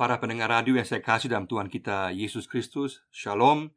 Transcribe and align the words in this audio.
Para 0.00 0.16
pendengar 0.16 0.48
radio 0.48 0.80
yang 0.80 0.88
saya 0.88 1.04
kasih 1.04 1.28
dalam 1.28 1.44
Tuhan 1.44 1.68
kita 1.68 2.08
Yesus 2.16 2.48
Kristus 2.48 3.04
Shalom. 3.12 3.68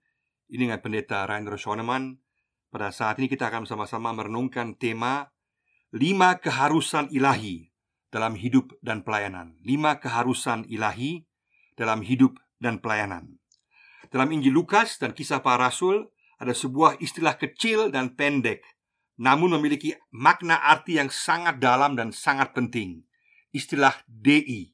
Ini 0.48 0.72
dengan 0.72 0.80
pendeta 0.80 1.28
Rainer 1.28 1.60
Schoenemann. 1.60 2.16
Pada 2.72 2.96
saat 2.96 3.20
ini 3.20 3.28
kita 3.28 3.52
akan 3.52 3.68
bersama-sama 3.68 4.16
merenungkan 4.16 4.72
tema 4.80 5.36
Lima 5.92 6.40
keharusan 6.40 7.12
ilahi 7.12 7.68
dalam 8.08 8.40
hidup 8.40 8.72
dan 8.80 9.04
pelayanan. 9.04 9.60
Lima 9.68 10.00
keharusan 10.00 10.64
ilahi 10.72 11.28
dalam 11.76 12.00
hidup 12.00 12.40
dan 12.56 12.80
pelayanan. 12.80 13.44
Dalam 14.08 14.32
Injil 14.32 14.56
Lukas 14.56 14.96
dan 15.04 15.12
kisah 15.12 15.44
para 15.44 15.60
rasul 15.60 16.08
Ada 16.40 16.56
sebuah 16.56 17.04
istilah 17.04 17.36
kecil 17.36 17.92
dan 17.92 18.16
pendek 18.16 18.64
Namun 19.20 19.60
memiliki 19.60 19.92
makna 20.16 20.56
arti 20.56 20.96
yang 20.96 21.12
sangat 21.12 21.60
dalam 21.60 22.00
dan 22.00 22.16
sangat 22.16 22.56
penting. 22.56 23.04
Istilah 23.52 24.08
DI 24.08 24.73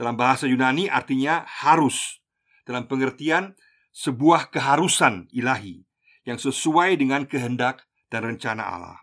dalam 0.00 0.16
bahasa 0.16 0.48
Yunani 0.48 0.88
artinya 0.88 1.44
harus. 1.44 2.24
Dalam 2.64 2.88
pengertian 2.88 3.52
sebuah 3.92 4.48
keharusan 4.48 5.28
ilahi 5.28 5.84
Yang 6.24 6.48
sesuai 6.48 6.96
dengan 6.96 7.28
kehendak 7.28 7.84
dan 8.08 8.24
rencana 8.24 8.64
Allah. 8.64 8.98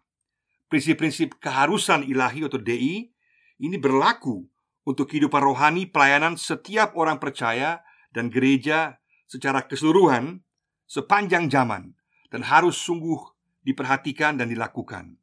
Prinsip-prinsip 0.74 1.38
keharusan 1.38 2.02
ilahi 2.02 2.50
atau 2.50 2.58
DI 2.58 3.14
Ini 3.62 3.78
berlaku 3.78 4.50
untuk 4.90 5.12
kehidupan 5.14 5.44
rohani 5.44 5.86
pelayanan 5.86 6.34
setiap 6.34 6.98
orang 6.98 7.22
percaya 7.22 7.86
Dan 8.10 8.34
gereja 8.34 8.98
secara 9.30 9.70
keseluruhan 9.70 10.42
sepanjang 10.90 11.52
zaman 11.54 11.94
Dan 12.34 12.42
harus 12.48 12.80
sungguh 12.80 13.22
diperhatikan 13.68 14.40
dan 14.40 14.48
dilakukan. 14.48 15.20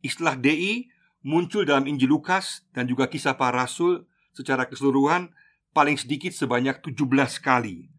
Istilah 0.00 0.38
DI 0.38 0.86
muncul 1.26 1.66
dalam 1.66 1.90
Injil 1.90 2.14
Lukas 2.14 2.62
dan 2.70 2.86
juga 2.86 3.10
kisah 3.10 3.34
para 3.34 3.66
rasul 3.66 4.06
secara 4.38 4.70
keseluruhan 4.70 5.34
paling 5.74 5.98
sedikit 5.98 6.30
sebanyak 6.30 6.78
17 6.78 6.94
kali 7.42 7.90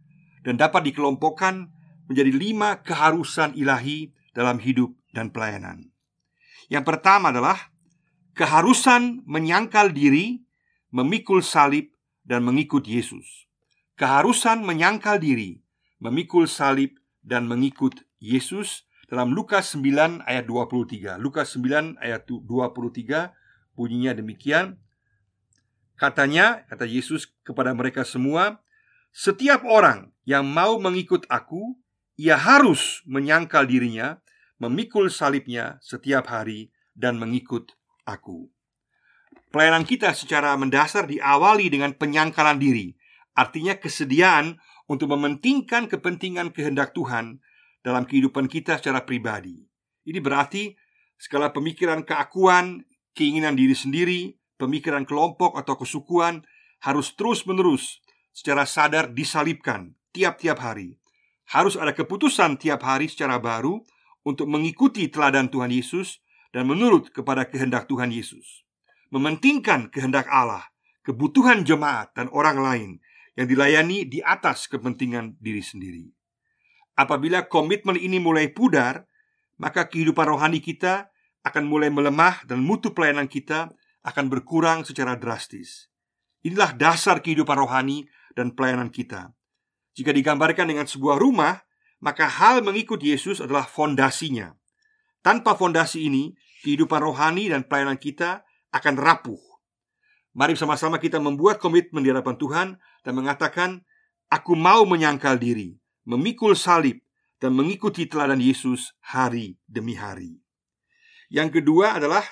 dan 0.47 0.55
dapat 0.55 0.87
dikelompokkan 0.87 1.67
menjadi 2.07 2.31
lima 2.31 2.79
keharusan 2.79 3.53
ilahi 3.59 4.15
dalam 4.31 4.57
hidup 4.63 4.95
dan 5.11 5.29
pelayanan. 5.35 5.91
Yang 6.71 6.85
pertama 6.95 7.35
adalah 7.35 7.69
keharusan 8.37 9.27
menyangkal 9.27 9.91
diri, 9.91 10.39
memikul 10.95 11.43
salib, 11.43 11.91
dan 12.23 12.45
mengikut 12.45 12.85
Yesus. 12.87 13.49
Keharusan 13.99 14.63
menyangkal 14.63 15.19
diri, 15.19 15.59
memikul 15.99 16.47
salib, 16.47 16.95
dan 17.19 17.49
mengikut 17.49 18.05
Yesus 18.21 18.87
dalam 19.09 19.33
Lukas 19.33 19.73
9 19.75 20.23
ayat 20.23 20.45
23. 20.45 21.17
Lukas 21.19 21.57
9 21.57 21.97
ayat 21.99 22.29
23 22.29 23.33
bunyinya 23.73 24.13
demikian. 24.13 24.77
Katanya, 25.99 26.63
kata 26.71 26.87
Yesus 26.87 27.27
kepada 27.43 27.75
mereka 27.75 28.07
semua, 28.07 28.63
"Setiap 29.11 29.67
orang 29.67 30.15
yang 30.23 30.47
mau 30.47 30.79
mengikut 30.79 31.27
aku, 31.27 31.75
ia 32.15 32.39
harus 32.39 33.03
menyangkal 33.03 33.67
dirinya, 33.67 34.23
memikul 34.63 35.11
salibnya 35.11 35.75
setiap 35.83 36.31
hari 36.31 36.71
dan 36.95 37.19
mengikut 37.19 37.75
aku." 38.07 38.47
Pelayanan 39.51 39.83
kita 39.83 40.15
secara 40.15 40.55
mendasar 40.55 41.03
diawali 41.03 41.67
dengan 41.67 41.91
penyangkalan 41.91 42.63
diri, 42.63 42.95
artinya 43.35 43.75
kesediaan 43.75 44.55
untuk 44.87 45.11
mementingkan 45.11 45.91
kepentingan 45.91 46.55
kehendak 46.55 46.95
Tuhan 46.95 47.43
dalam 47.83 48.07
kehidupan 48.07 48.47
kita 48.47 48.79
secara 48.79 49.03
pribadi. 49.03 49.67
Ini 50.07 50.23
berarti 50.23 50.71
segala 51.19 51.51
pemikiran 51.51 52.07
keakuan, 52.07 52.87
keinginan 53.11 53.59
diri 53.59 53.75
sendiri, 53.75 54.38
pemikiran 54.59 55.07
kelompok 55.07 55.55
atau 55.55 55.79
kesukuan 55.79 56.43
harus 56.83 57.15
terus-menerus 57.15 58.03
secara 58.35 58.67
sadar 58.67 59.09
disalibkan 59.09 59.95
tiap-tiap 60.11 60.59
hari. 60.59 60.99
Harus 61.49 61.79
ada 61.79 61.95
keputusan 61.95 62.61
tiap 62.61 62.85
hari 62.85 63.09
secara 63.09 63.41
baru 63.41 63.81
untuk 64.21 64.45
mengikuti 64.45 65.09
teladan 65.09 65.49
Tuhan 65.49 65.73
Yesus 65.73 66.21
dan 66.53 66.69
menurut 66.69 67.09
kepada 67.09 67.47
kehendak 67.49 67.89
Tuhan 67.89 68.13
Yesus. 68.13 68.67
Mementingkan 69.09 69.89
kehendak 69.89 70.29
Allah, 70.29 70.69
kebutuhan 71.01 71.65
jemaat 71.65 72.13
dan 72.13 72.29
orang 72.29 72.61
lain 72.61 72.89
yang 73.33 73.49
dilayani 73.49 74.05
di 74.05 74.21
atas 74.21 74.69
kepentingan 74.69 75.41
diri 75.41 75.65
sendiri. 75.65 76.05
Apabila 76.93 77.47
komitmen 77.49 77.97
ini 77.97 78.21
mulai 78.21 78.51
pudar, 78.51 79.09
maka 79.57 79.89
kehidupan 79.89 80.35
rohani 80.35 80.61
kita 80.61 81.09
akan 81.41 81.65
mulai 81.65 81.87
melemah 81.89 82.43
dan 82.45 82.61
mutu 82.61 82.91
pelayanan 82.91 83.25
kita 83.25 83.71
akan 84.03 84.31
berkurang 84.31 84.87
secara 84.87 85.19
drastis. 85.19 85.91
Inilah 86.45 86.71
dasar 86.75 87.19
kehidupan 87.19 87.59
rohani 87.59 88.07
dan 88.35 88.55
pelayanan 88.55 88.87
kita. 88.87 89.35
Jika 89.97 90.15
digambarkan 90.15 90.71
dengan 90.71 90.87
sebuah 90.87 91.19
rumah, 91.19 91.59
maka 91.99 92.31
hal 92.31 92.63
mengikut 92.63 93.03
Yesus 93.03 93.43
adalah 93.43 93.67
fondasinya. 93.67 94.55
Tanpa 95.19 95.59
fondasi 95.59 96.07
ini, 96.07 96.31
kehidupan 96.63 97.03
rohani 97.03 97.51
dan 97.51 97.67
pelayanan 97.67 97.99
kita 97.99 98.47
akan 98.71 98.95
rapuh. 98.95 99.39
Mari 100.31 100.55
bersama-sama 100.55 101.01
kita 101.01 101.19
membuat 101.19 101.59
komitmen 101.59 101.99
di 101.99 102.15
hadapan 102.15 102.35
Tuhan 102.39 102.67
dan 103.03 103.13
mengatakan, 103.17 103.83
"Aku 104.31 104.55
mau 104.55 104.87
menyangkal 104.87 105.35
diri, 105.35 105.75
memikul 106.07 106.55
salib, 106.55 107.03
dan 107.43 107.51
mengikuti 107.51 108.07
teladan 108.07 108.39
Yesus 108.39 108.95
hari 109.03 109.59
demi 109.67 109.99
hari." 109.99 110.39
Yang 111.27 111.59
kedua 111.59 111.99
adalah 111.99 112.23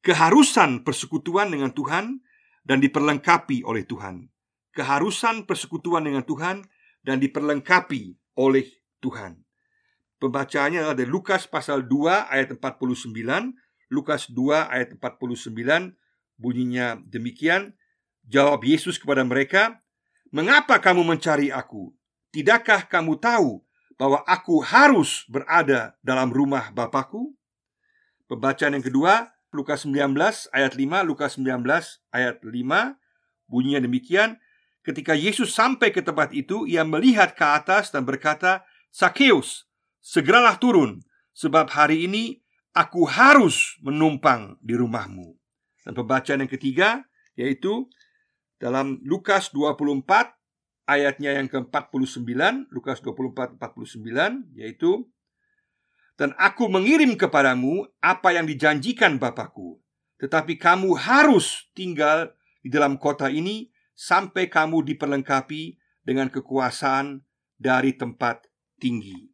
keharusan 0.00 0.84
persekutuan 0.84 1.52
dengan 1.52 1.72
Tuhan 1.72 2.20
dan 2.64 2.78
diperlengkapi 2.80 3.64
oleh 3.64 3.84
Tuhan. 3.84 4.28
Keharusan 4.72 5.44
persekutuan 5.44 6.06
dengan 6.06 6.24
Tuhan 6.24 6.64
dan 7.04 7.16
diperlengkapi 7.20 8.36
oleh 8.38 8.66
Tuhan. 9.00 9.40
Pembacaannya 10.20 10.84
adalah 10.84 10.96
dari 10.96 11.08
Lukas 11.08 11.48
pasal 11.48 11.88
2 11.88 12.28
ayat 12.28 12.52
49 12.52 13.08
Lukas 13.88 14.28
2 14.28 14.68
ayat 14.68 14.92
49 15.00 15.96
Bunyinya 16.36 17.00
demikian 17.08 17.72
Jawab 18.28 18.60
Yesus 18.60 19.00
kepada 19.00 19.24
mereka 19.24 19.80
Mengapa 20.28 20.76
kamu 20.76 21.08
mencari 21.08 21.48
aku? 21.48 21.96
Tidakkah 22.36 22.84
kamu 22.84 23.16
tahu 23.16 23.64
bahwa 23.96 24.20
aku 24.28 24.60
harus 24.60 25.24
berada 25.26 25.96
dalam 26.04 26.30
rumah 26.30 26.68
Bapakku? 26.70 27.32
Pembacaan 28.28 28.76
yang 28.78 28.84
kedua 28.84 29.26
Lukas 29.50 29.82
19 29.82 30.14
ayat 30.54 30.72
5 30.78 31.10
Lukas 31.10 31.34
19 31.34 31.66
ayat 32.14 32.36
5 32.38 32.50
Bunyinya 33.50 33.82
demikian 33.82 34.38
Ketika 34.86 35.12
Yesus 35.18 35.50
sampai 35.52 35.90
ke 35.90 36.00
tempat 36.00 36.30
itu 36.30 36.64
Ia 36.70 36.86
melihat 36.86 37.34
ke 37.34 37.42
atas 37.42 37.90
dan 37.90 38.06
berkata 38.06 38.62
Sakeus 38.94 39.66
Segeralah 39.98 40.56
turun 40.62 41.02
Sebab 41.34 41.66
hari 41.74 42.06
ini 42.06 42.38
Aku 42.70 43.02
harus 43.10 43.74
menumpang 43.82 44.54
di 44.62 44.78
rumahmu 44.78 45.34
Dan 45.82 45.92
pembacaan 45.98 46.46
yang 46.46 46.52
ketiga 46.52 47.02
Yaitu 47.34 47.90
Dalam 48.62 49.02
Lukas 49.02 49.50
24 49.50 50.06
Ayatnya 50.86 51.38
yang 51.38 51.50
ke-49 51.50 52.70
Lukas 52.70 53.02
24 53.02 53.58
49 53.58 54.54
Yaitu 54.54 55.10
dan 56.20 56.36
aku 56.36 56.68
mengirim 56.68 57.16
kepadamu 57.16 57.88
apa 58.04 58.36
yang 58.36 58.44
dijanjikan 58.44 59.16
Bapakku. 59.16 59.80
Tetapi 60.20 60.60
kamu 60.60 60.92
harus 61.00 61.72
tinggal 61.72 62.36
di 62.60 62.68
dalam 62.68 63.00
kota 63.00 63.32
ini 63.32 63.72
sampai 63.96 64.52
kamu 64.52 64.84
diperlengkapi 64.84 65.80
dengan 66.04 66.28
kekuasaan 66.28 67.24
dari 67.56 67.96
tempat 67.96 68.44
tinggi. 68.76 69.32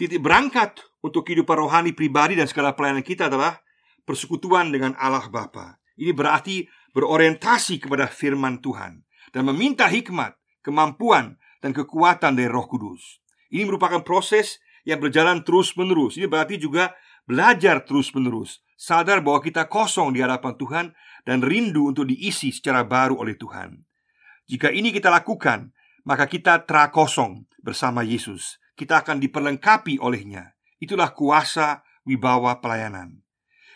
Titik 0.00 0.24
berangkat 0.24 0.80
untuk 1.04 1.28
kehidupan 1.28 1.68
rohani 1.68 1.92
pribadi 1.92 2.40
dan 2.40 2.48
segala 2.48 2.72
pelayanan 2.72 3.04
kita 3.04 3.28
adalah 3.28 3.60
persekutuan 4.08 4.72
dengan 4.72 4.96
Allah 4.96 5.28
Bapa. 5.28 5.76
Ini 6.00 6.16
berarti 6.16 6.64
berorientasi 6.96 7.84
kepada 7.84 8.08
firman 8.08 8.64
Tuhan 8.64 9.04
dan 9.36 9.44
meminta 9.44 9.92
hikmat, 9.92 10.40
kemampuan, 10.64 11.36
dan 11.60 11.76
kekuatan 11.76 12.32
dari 12.32 12.48
Roh 12.48 12.64
Kudus. 12.64 13.20
Ini 13.52 13.68
merupakan 13.68 14.00
proses 14.00 14.56
yang 14.84 15.00
berjalan 15.00 15.44
terus-menerus. 15.44 16.16
Ini 16.16 16.26
berarti 16.30 16.60
juga 16.60 16.92
belajar 17.28 17.84
terus-menerus, 17.84 18.64
sadar 18.74 19.20
bahwa 19.20 19.40
kita 19.44 19.68
kosong 19.70 20.16
di 20.16 20.24
hadapan 20.24 20.52
Tuhan 20.56 20.86
dan 21.28 21.44
rindu 21.44 21.92
untuk 21.92 22.08
diisi 22.08 22.50
secara 22.50 22.82
baru 22.82 23.20
oleh 23.20 23.36
Tuhan. 23.36 23.80
Jika 24.50 24.72
ini 24.74 24.90
kita 24.90 25.12
lakukan, 25.12 25.70
maka 26.02 26.26
kita 26.26 26.64
kosong 26.90 27.46
bersama 27.62 28.02
Yesus. 28.02 28.58
Kita 28.74 29.04
akan 29.04 29.20
diperlengkapi 29.20 30.00
olehnya. 30.00 30.56
Itulah 30.80 31.12
kuasa 31.12 31.84
wibawa 32.08 32.58
pelayanan. 32.58 33.20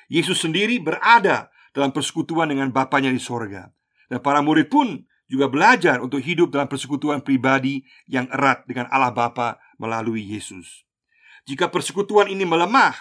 Yesus 0.08 0.40
sendiri 0.40 0.80
berada 0.80 1.52
dalam 1.76 1.92
persekutuan 1.92 2.48
dengan 2.48 2.72
Bapaknya 2.72 3.12
di 3.12 3.20
sorga. 3.20 3.68
Dan 4.08 4.24
para 4.24 4.40
murid 4.40 4.72
pun 4.72 5.04
juga 5.28 5.48
belajar 5.48 6.00
untuk 6.00 6.20
hidup 6.20 6.52
dalam 6.52 6.68
persekutuan 6.68 7.20
pribadi 7.24 7.84
yang 8.08 8.28
erat 8.32 8.64
dengan 8.68 8.88
Allah 8.92 9.12
Bapa 9.12 9.60
melalui 9.80 10.24
Yesus. 10.24 10.84
Jika 11.44 11.68
persekutuan 11.68 12.32
ini 12.32 12.48
melemah, 12.48 12.96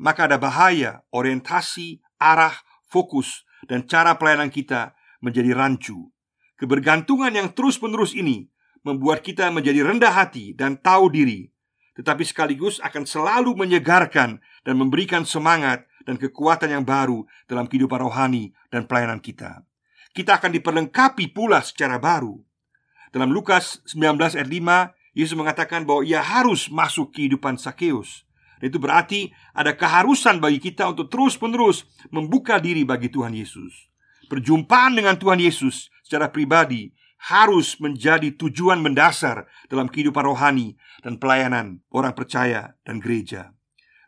maka 0.00 0.24
ada 0.24 0.40
bahaya 0.40 1.04
orientasi, 1.12 2.00
arah, 2.16 2.56
fokus, 2.88 3.44
dan 3.68 3.84
cara 3.84 4.16
pelayanan 4.16 4.48
kita 4.48 4.96
menjadi 5.20 5.52
rancu. 5.52 6.08
Kebergantungan 6.56 7.30
yang 7.36 7.52
terus-menerus 7.52 8.16
ini 8.16 8.48
membuat 8.82 9.20
kita 9.20 9.52
menjadi 9.52 9.84
rendah 9.84 10.10
hati 10.10 10.56
dan 10.56 10.80
tahu 10.80 11.12
diri, 11.12 11.52
tetapi 11.94 12.24
sekaligus 12.24 12.80
akan 12.80 13.04
selalu 13.04 13.54
menyegarkan 13.54 14.40
dan 14.64 14.74
memberikan 14.74 15.22
semangat 15.28 15.84
dan 16.08 16.18
kekuatan 16.18 16.72
yang 16.72 16.84
baru 16.88 17.28
dalam 17.46 17.68
kehidupan 17.68 18.02
rohani 18.02 18.50
dan 18.72 18.88
pelayanan 18.88 19.22
kita. 19.22 19.62
Kita 20.12 20.40
akan 20.40 20.50
diperlengkapi 20.52 21.30
pula 21.32 21.62
secara 21.62 21.96
baru. 22.00 22.36
Dalam 23.12 23.28
Lukas 23.30 23.84
19 23.92 24.40
ayat 24.40 24.48
5, 24.48 25.01
Yesus 25.12 25.36
mengatakan 25.36 25.84
bahwa 25.84 26.02
ia 26.04 26.24
harus 26.24 26.72
masuk 26.72 27.12
kehidupan 27.12 27.60
Sakeus. 27.60 28.24
Itu 28.62 28.78
berarti 28.78 29.34
ada 29.52 29.74
keharusan 29.74 30.38
bagi 30.38 30.62
kita 30.62 30.88
untuk 30.88 31.10
terus-menerus 31.10 31.84
membuka 32.14 32.62
diri 32.62 32.86
bagi 32.86 33.10
Tuhan 33.10 33.34
Yesus. 33.34 33.90
Perjumpaan 34.30 34.96
dengan 34.96 35.18
Tuhan 35.18 35.42
Yesus 35.42 35.90
secara 36.06 36.30
pribadi 36.30 36.94
harus 37.28 37.78
menjadi 37.78 38.34
tujuan 38.34 38.82
mendasar 38.82 39.46
dalam 39.66 39.90
kehidupan 39.90 40.26
rohani 40.26 40.78
dan 41.02 41.18
pelayanan 41.18 41.82
orang 41.90 42.14
percaya 42.14 42.78
dan 42.86 43.02
gereja. 43.02 43.50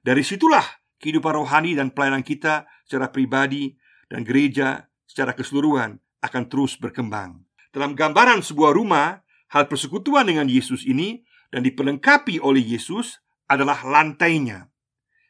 Dari 0.02 0.22
situlah 0.22 0.64
kehidupan 1.02 1.34
rohani 1.34 1.74
dan 1.74 1.90
pelayanan 1.90 2.22
kita 2.22 2.66
secara 2.86 3.10
pribadi 3.10 3.74
dan 4.06 4.22
gereja 4.22 4.86
secara 5.04 5.34
keseluruhan 5.34 5.98
akan 6.22 6.42
terus 6.46 6.78
berkembang. 6.78 7.42
Dalam 7.74 7.98
gambaran 7.98 8.38
sebuah 8.40 8.70
rumah, 8.70 9.23
hal 9.54 9.70
persekutuan 9.70 10.26
dengan 10.26 10.50
Yesus 10.50 10.82
ini 10.82 11.22
dan 11.54 11.62
diperlengkapi 11.62 12.42
oleh 12.42 12.60
Yesus 12.74 13.22
adalah 13.46 13.86
lantainya. 13.86 14.66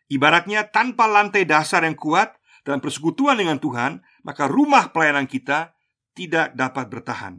Ibaratnya 0.08 0.72
tanpa 0.72 1.04
lantai 1.04 1.44
dasar 1.44 1.84
yang 1.84 1.92
kuat 1.92 2.32
dalam 2.64 2.80
persekutuan 2.80 3.36
dengan 3.36 3.60
Tuhan, 3.60 4.00
maka 4.24 4.48
rumah 4.48 4.88
pelayanan 4.88 5.28
kita 5.28 5.76
tidak 6.16 6.56
dapat 6.56 6.88
bertahan. 6.88 7.36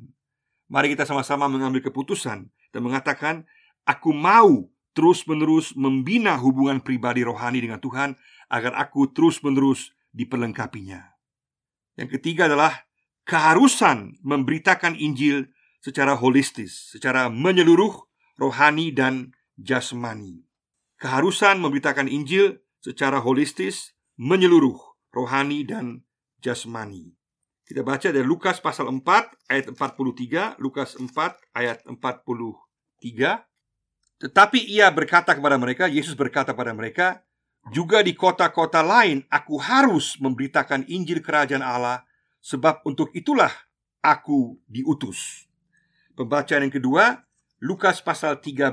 Mari 0.70 0.94
kita 0.94 1.10
sama-sama 1.10 1.50
mengambil 1.50 1.82
keputusan 1.82 2.46
dan 2.50 2.82
mengatakan, 2.82 3.50
"Aku 3.90 4.14
mau 4.14 4.70
terus-menerus 4.94 5.74
membina 5.74 6.38
hubungan 6.38 6.82
pribadi 6.82 7.26
rohani 7.26 7.66
dengan 7.66 7.82
Tuhan 7.82 8.14
agar 8.50 8.78
aku 8.78 9.10
terus-menerus 9.10 9.94
diperlengkapinya." 10.14 11.02
Yang 11.98 12.20
ketiga 12.20 12.46
adalah 12.52 12.86
keharusan 13.26 14.20
memberitakan 14.22 14.94
Injil 15.00 15.50
secara 15.86 16.18
holistis, 16.18 16.90
secara 16.98 17.30
menyeluruh, 17.30 17.94
rohani 18.42 18.90
dan 18.90 19.38
jasmani 19.62 20.46
keharusan 21.00 21.60
memberitakan 21.60 22.08
Injil 22.08 22.58
secara 22.80 23.20
holistis, 23.20 23.94
menyeluruh, 24.16 24.78
rohani 25.12 25.62
dan 25.68 26.02
jasmani. 26.40 27.14
Kita 27.66 27.82
baca 27.82 28.14
dari 28.14 28.26
Lukas 28.26 28.62
pasal 28.62 28.90
4 28.90 29.06
ayat 29.50 29.66
43, 29.74 30.62
Lukas 30.62 30.94
4 30.98 31.10
ayat 31.58 31.82
43. 31.86 33.46
Tetapi 34.22 34.60
ia 34.70 34.90
berkata 34.94 35.34
kepada 35.34 35.58
mereka, 35.58 35.90
Yesus 35.90 36.14
berkata 36.14 36.54
kepada 36.54 36.74
mereka, 36.78 37.26
juga 37.74 38.06
di 38.06 38.14
kota-kota 38.14 38.86
lain 38.86 39.26
aku 39.34 39.58
harus 39.58 40.22
memberitakan 40.22 40.86
Injil 40.86 41.26
kerajaan 41.26 41.66
Allah 41.66 42.06
sebab 42.38 42.86
untuk 42.86 43.10
itulah 43.18 43.50
aku 44.06 44.62
diutus. 44.70 45.45
Pembacaan 46.16 46.64
yang 46.64 46.72
kedua, 46.72 47.28
Lukas 47.60 48.00
pasal 48.00 48.40
13 48.40 48.72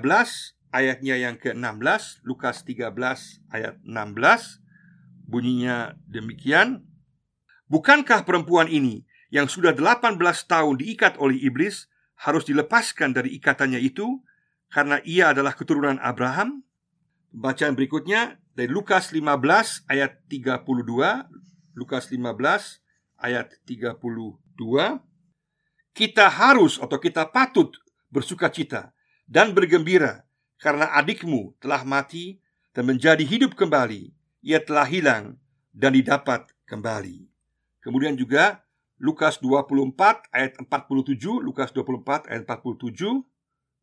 ayatnya 0.71 1.19
yang 1.19 1.35
ke-16 1.43 2.23
Lukas 2.23 2.63
13 2.63 2.95
ayat 3.51 3.75
16 3.83 4.63
Bunyinya 5.27 5.99
demikian 6.07 6.87
Bukankah 7.67 8.23
perempuan 8.23 8.71
ini 8.71 9.03
yang 9.35 9.51
sudah 9.51 9.75
18 9.75 10.19
tahun 10.47 10.75
diikat 10.79 11.19
oleh 11.19 11.41
iblis 11.41 11.91
harus 12.21 12.47
dilepaskan 12.47 13.11
dari 13.17 13.35
ikatannya 13.35 13.81
itu 13.83 14.23
karena 14.71 15.03
ia 15.03 15.33
adalah 15.35 15.57
keturunan 15.57 15.99
Abraham? 15.99 16.63
Bacaan 17.33 17.75
berikutnya 17.75 18.39
dari 18.53 18.69
Lukas 18.69 19.11
15 19.11 19.89
ayat 19.89 20.21
32 20.29 20.63
Lukas 21.75 22.13
15 22.13 22.23
ayat 23.19 23.49
32 23.65 25.11
Kita 25.93 26.33
harus 26.33 26.81
atau 26.81 26.97
kita 26.97 27.29
patut 27.29 27.77
bersuka 28.09 28.49
cita 28.49 28.97
dan 29.29 29.53
bergembira 29.53 30.25
karena 30.57 30.89
adikmu 30.97 31.53
telah 31.61 31.85
mati 31.85 32.41
dan 32.73 32.89
menjadi 32.89 33.21
hidup 33.21 33.53
kembali. 33.53 34.13
Ia 34.41 34.65
telah 34.65 34.89
hilang 34.89 35.37
dan 35.71 35.93
didapat 35.93 36.49
kembali. 36.65 37.29
Kemudian 37.85 38.17
juga 38.17 38.65
Lukas 39.03 39.37
24 39.43 40.33
ayat 40.33 40.57
47, 40.63 41.19
Lukas 41.43 41.75
24 41.75 42.31
ayat 42.31 42.43
47 42.49 43.21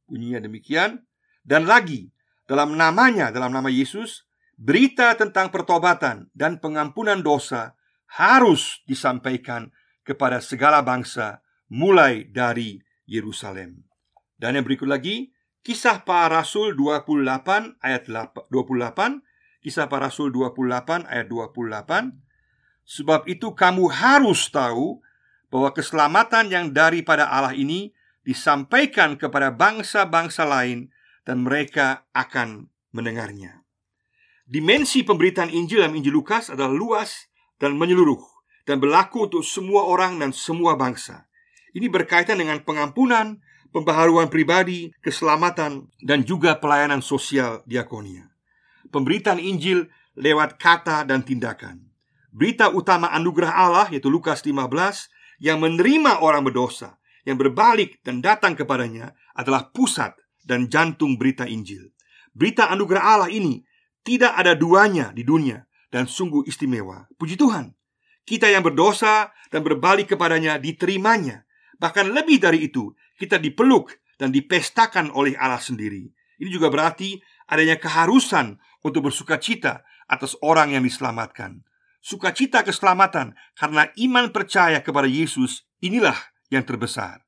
bunyinya 0.09 0.41
demikian. 0.41 1.03
Dan 1.45 1.69
lagi 1.69 2.09
dalam 2.50 2.73
namanya, 2.73 3.29
dalam 3.29 3.53
nama 3.53 3.69
Yesus, 3.69 4.25
berita 4.57 5.13
tentang 5.13 5.53
pertobatan 5.53 6.31
dan 6.33 6.57
pengampunan 6.57 7.21
dosa 7.21 7.77
harus 8.09 8.81
disampaikan 8.89 9.69
kepada 10.01 10.41
segala 10.41 10.81
bangsa 10.81 11.45
mulai 11.69 12.25
dari 12.27 12.81
Yerusalem. 13.06 13.86
Dan 14.36 14.57
yang 14.57 14.66
berikut 14.66 14.89
lagi, 14.89 15.33
Kisah 15.60 16.07
para 16.07 16.42
Rasul 16.42 16.71
28 16.74 17.83
ayat 17.83 18.07
28 18.07 18.50
Kisah 19.60 19.92
para 19.92 20.07
Rasul 20.07 20.31
28 20.31 21.04
ayat 21.04 21.27
28 21.27 22.16
Sebab 22.89 23.27
itu 23.27 23.54
kamu 23.54 23.92
harus 23.92 24.48
tahu 24.50 25.04
bahwa 25.51 25.69
keselamatan 25.75 26.50
yang 26.50 26.66
daripada 26.71 27.27
Allah 27.27 27.54
ini 27.54 27.94
disampaikan 28.25 29.13
kepada 29.19 29.54
bangsa-bangsa 29.54 30.48
lain 30.48 30.89
dan 31.21 31.45
mereka 31.45 32.10
akan 32.18 32.71
mendengarnya. 32.89 33.62
Dimensi 34.50 35.06
pemberitaan 35.06 35.54
Injil 35.54 35.86
dalam 35.86 35.94
Injil 35.94 36.18
Lukas 36.18 36.50
adalah 36.50 36.74
luas 36.74 37.30
dan 37.62 37.77
menyeluruh 37.77 38.25
dan 38.66 38.81
berlaku 38.81 39.30
untuk 39.30 39.45
semua 39.45 39.86
orang 39.86 40.18
dan 40.18 40.33
semua 40.33 40.74
bangsa. 40.74 41.29
Ini 41.75 41.88
berkaitan 41.89 42.42
dengan 42.42 42.62
pengampunan, 42.66 43.38
pembaharuan 43.69 44.30
pribadi, 44.30 44.89
keselamatan, 45.04 45.89
dan 46.01 46.25
juga 46.25 46.57
pelayanan 46.57 47.04
sosial 47.06 47.62
diakonia. 47.69 48.30
Pemberitaan 48.89 49.38
Injil 49.38 49.86
lewat 50.18 50.57
kata 50.57 51.06
dan 51.06 51.21
tindakan. 51.21 51.86
Berita 52.30 52.69
utama 52.69 53.10
anugerah 53.13 53.54
Allah 53.54 53.88
yaitu 53.89 54.10
Lukas 54.10 54.42
15 54.45 54.69
yang 55.42 55.62
menerima 55.62 56.21
orang 56.21 56.45
berdosa, 56.45 57.00
yang 57.25 57.38
berbalik 57.38 58.01
dan 58.06 58.21
datang 58.21 58.54
kepadanya 58.54 59.14
adalah 59.33 59.69
pusat 59.69 60.14
dan 60.45 60.69
jantung 60.69 61.16
berita 61.16 61.45
Injil. 61.45 61.94
Berita 62.33 62.69
anugerah 62.69 63.04
Allah 63.04 63.30
ini 63.30 63.61
tidak 64.06 64.33
ada 64.38 64.54
duanya 64.54 65.11
di 65.14 65.26
dunia 65.26 65.66
dan 65.90 66.06
sungguh 66.06 66.45
istimewa. 66.45 67.09
Puji 67.18 67.38
Tuhan, 67.38 67.73
kita 68.26 68.45
yang 68.49 68.61
berdosa 68.61 69.33
dan 69.49 69.66
berbalik 69.66 70.14
kepadanya 70.14 70.61
diterimanya. 70.61 71.48
Bahkan 71.80 72.12
lebih 72.12 72.44
dari 72.44 72.68
itu, 72.68 72.92
kita 73.16 73.40
dipeluk 73.40 73.95
dan 74.19 74.36
dipestakan 74.36 75.16
oleh 75.16 75.33
Allah 75.40 75.64
sendiri. 75.64 76.12
Ini 76.40 76.50
juga 76.52 76.68
berarti 76.68 77.19
adanya 77.48 77.80
keharusan 77.80 78.59
untuk 78.83 79.12
bersuka 79.12 79.40
cita 79.40 79.83
atas 80.07 80.36
orang 80.44 80.76
yang 80.76 80.83
diselamatkan. 80.83 81.64
Sukacita 82.00 82.64
keselamatan 82.64 83.36
karena 83.59 83.92
iman 83.95 84.31
percaya 84.31 84.80
kepada 84.80 85.07
Yesus 85.07 85.68
inilah 85.83 86.16
yang 86.48 86.64
terbesar. 86.64 87.24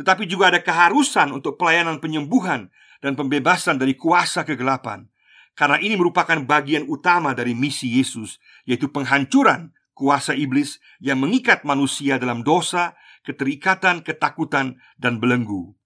Tetapi 0.00 0.24
juga 0.24 0.52
ada 0.54 0.60
keharusan 0.64 1.32
untuk 1.34 1.60
pelayanan 1.60 2.00
penyembuhan 2.00 2.72
dan 3.04 3.18
pembebasan 3.18 3.76
dari 3.76 3.98
kuasa 3.98 4.48
kegelapan. 4.48 5.10
Karena 5.58 5.76
ini 5.82 5.98
merupakan 5.98 6.38
bagian 6.38 6.86
utama 6.86 7.34
dari 7.34 7.50
misi 7.50 7.98
Yesus, 7.98 8.38
yaitu 8.62 8.88
penghancuran 8.94 9.74
kuasa 9.90 10.32
iblis 10.38 10.78
yang 11.02 11.18
mengikat 11.18 11.66
manusia 11.66 12.14
dalam 12.16 12.46
dosa 12.46 12.94
keterikatan, 13.28 14.00
ketakutan, 14.00 14.80
dan 14.96 15.20
belenggu. 15.20 15.76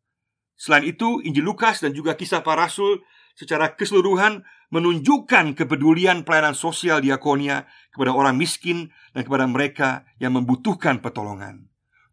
Selain 0.54 0.86
itu, 0.86 1.18
Injil 1.26 1.42
Lukas 1.42 1.82
dan 1.82 1.90
juga 1.90 2.14
kisah 2.14 2.46
para 2.46 2.70
rasul 2.70 3.02
secara 3.34 3.74
keseluruhan 3.74 4.46
menunjukkan 4.70 5.58
kepedulian 5.58 6.22
pelayanan 6.22 6.54
sosial 6.54 7.02
diakonia 7.02 7.66
kepada 7.90 8.14
orang 8.14 8.38
miskin 8.38 8.94
dan 9.10 9.26
kepada 9.26 9.44
mereka 9.50 10.06
yang 10.22 10.38
membutuhkan 10.38 11.02
pertolongan. 11.02 11.66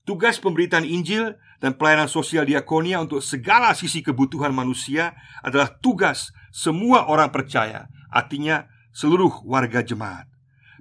Tugas 0.03 0.41
pemberitaan 0.41 0.89
Injil 0.89 1.38
dan 1.62 1.77
pelayanan 1.77 2.09
sosial 2.09 2.50
diakonia 2.50 2.98
untuk 3.00 3.21
segala 3.21 3.77
sisi 3.77 4.01
kebutuhan 4.01 4.50
manusia 4.50 5.13
adalah 5.45 5.69
tugas 5.77 6.33
semua 6.50 7.05
orang 7.05 7.29
percaya, 7.29 7.86
artinya 8.09 8.65
seluruh 8.89 9.45
warga 9.45 9.86
jemaat. 9.86 10.25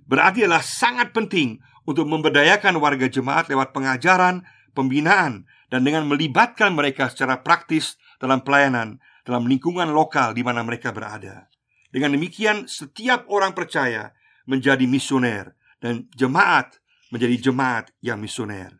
Berarti 0.08 0.48
adalah 0.48 0.64
sangat 0.64 1.12
penting 1.12 1.60
untuk 1.88 2.04
memberdayakan 2.04 2.76
warga 2.76 3.08
jemaat 3.08 3.48
lewat 3.48 3.72
pengajaran, 3.72 4.44
pembinaan, 4.76 5.48
dan 5.72 5.80
dengan 5.88 6.04
melibatkan 6.04 6.76
mereka 6.76 7.08
secara 7.08 7.40
praktis 7.40 7.96
dalam 8.20 8.44
pelayanan 8.44 9.00
dalam 9.24 9.48
lingkungan 9.48 9.88
lokal 9.92 10.36
di 10.36 10.44
mana 10.44 10.60
mereka 10.60 10.92
berada. 10.92 11.48
Dengan 11.88 12.12
demikian, 12.12 12.68
setiap 12.68 13.24
orang 13.32 13.56
percaya 13.56 14.12
menjadi 14.44 14.84
misioner 14.84 15.56
dan 15.80 16.08
jemaat 16.12 16.76
menjadi 17.08 17.48
jemaat 17.48 17.88
yang 18.04 18.20
misioner. 18.20 18.76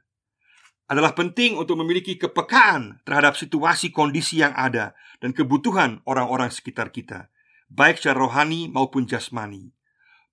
adalah 0.89 1.13
penting 1.13 1.53
untuk 1.61 1.77
memiliki 1.77 2.17
kepekaan 2.17 3.05
terhadap 3.05 3.37
situasi 3.37 3.93
kondisi 3.93 4.41
yang 4.41 4.57
ada 4.57 4.97
dan 5.21 5.37
kebutuhan 5.37 6.01
orang-orang 6.09 6.49
sekitar 6.49 6.89
kita, 6.89 7.29
baik 7.69 8.01
secara 8.01 8.25
rohani 8.25 8.73
maupun 8.73 9.05
jasmani. 9.05 9.77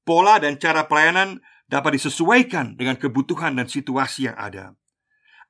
Pola 0.07 0.39
dan 0.39 0.55
cara 0.55 0.87
pelayanan 0.87 1.43
dapat 1.75 1.99
disesuaikan 1.99 2.79
dengan 2.79 2.95
kebutuhan 2.95 3.51
dan 3.59 3.67
situasi 3.67 4.31
yang 4.31 4.37
ada. 4.39 4.71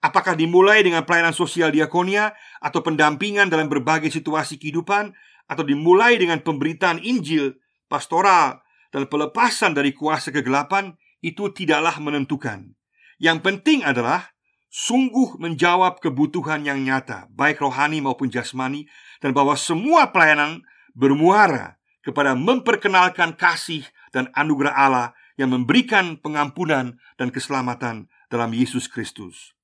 Apakah 0.01 0.33
dimulai 0.33 0.81
dengan 0.81 1.05
pelayanan 1.05 1.37
sosial 1.37 1.69
diakonia 1.69 2.33
atau 2.57 2.81
pendampingan 2.81 3.45
dalam 3.45 3.69
berbagai 3.69 4.09
situasi 4.09 4.57
kehidupan 4.57 5.13
atau 5.45 5.61
dimulai 5.61 6.17
dengan 6.17 6.41
pemberitaan 6.41 6.97
Injil, 7.05 7.61
pastoral, 7.85 8.65
dan 8.89 9.05
pelepasan 9.05 9.77
dari 9.77 9.93
kuasa 9.93 10.33
kegelapan 10.33 10.97
itu 11.21 11.53
tidaklah 11.53 12.01
menentukan. 12.01 12.73
Yang 13.21 13.37
penting 13.45 13.85
adalah 13.85 14.33
sungguh 14.73 15.37
menjawab 15.37 16.01
kebutuhan 16.01 16.65
yang 16.65 16.81
nyata, 16.81 17.29
baik 17.29 17.61
rohani 17.61 18.01
maupun 18.01 18.33
jasmani, 18.33 18.89
dan 19.21 19.29
bahwa 19.29 19.53
semua 19.53 20.09
pelayanan 20.09 20.65
bermuara 20.97 21.77
kepada 22.01 22.33
memperkenalkan 22.33 23.37
kasih 23.37 23.85
dan 24.09 24.29
anugerah 24.33 24.73
Allah 24.73 25.07
yang 25.35 25.51
memberikan 25.51 26.15
pengampunan 26.19 26.99
dan 27.19 27.31
keselamatan 27.31 28.07
dalam 28.31 28.51
Yesus 28.55 28.87
Kristus. 28.87 29.55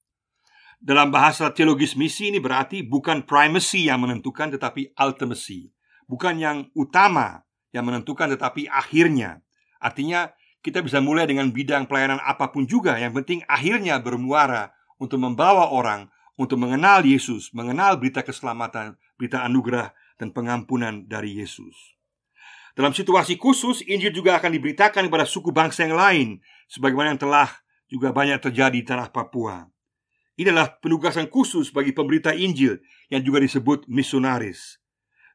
Dalam 0.82 1.14
bahasa 1.14 1.54
teologis 1.54 1.94
misi 1.94 2.34
ini 2.34 2.42
berarti 2.42 2.82
bukan 2.82 3.22
primacy 3.24 3.86
yang 3.86 4.02
menentukan 4.02 4.50
tetapi 4.58 4.98
ultimacy. 4.98 5.70
Bukan 6.10 6.42
yang 6.42 6.68
utama 6.74 7.46
yang 7.72 7.88
menentukan 7.88 8.34
tetapi 8.34 8.68
akhirnya. 8.68 9.46
Artinya 9.78 10.34
kita 10.62 10.82
bisa 10.82 10.98
mulai 11.02 11.30
dengan 11.30 11.50
bidang 11.50 11.86
pelayanan 11.86 12.22
apa 12.22 12.50
pun 12.50 12.66
juga 12.66 12.98
yang 12.98 13.14
penting 13.14 13.42
akhirnya 13.46 13.98
bermuara 13.98 14.74
untuk 15.02 15.18
membawa 15.18 15.74
orang 15.74 16.10
untuk 16.38 16.58
mengenal 16.58 17.06
Yesus, 17.06 17.54
mengenal 17.54 18.02
berita 18.02 18.26
keselamatan, 18.26 18.98
berita 19.18 19.46
anugerah 19.46 19.94
dan 20.18 20.34
pengampunan 20.34 21.06
dari 21.06 21.38
Yesus. 21.38 21.91
Dalam 22.72 22.96
situasi 22.96 23.36
khusus, 23.36 23.84
Injil 23.84 24.16
juga 24.16 24.40
akan 24.40 24.52
diberitakan 24.56 25.12
kepada 25.12 25.28
suku 25.28 25.52
bangsa 25.52 25.84
yang 25.88 25.96
lain, 26.00 26.28
sebagaimana 26.72 27.16
yang 27.16 27.22
telah 27.22 27.50
juga 27.92 28.16
banyak 28.16 28.40
terjadi 28.40 28.80
di 28.80 28.88
tanah 28.88 29.12
Papua. 29.12 29.68
Adalah 30.40 30.82
penugasan 30.82 31.30
khusus 31.30 31.70
bagi 31.70 31.94
pemberita 31.94 32.34
Injil 32.34 32.82
yang 33.14 33.22
juga 33.22 33.44
disebut 33.44 33.86
misionaris. 33.86 34.82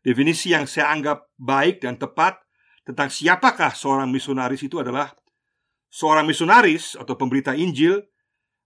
Definisi 0.02 0.50
yang 0.50 0.66
saya 0.66 0.90
anggap 0.90 1.30
baik 1.38 1.84
dan 1.84 1.94
tepat 1.94 2.42
tentang 2.82 3.06
siapakah 3.12 3.70
seorang 3.70 4.10
misionaris 4.10 4.66
itu 4.66 4.82
adalah 4.82 5.14
seorang 5.92 6.26
misionaris 6.26 6.98
atau 6.98 7.14
pemberita 7.14 7.54
Injil 7.54 8.02